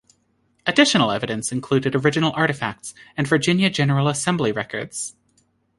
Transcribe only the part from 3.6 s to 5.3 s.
General Assembly records.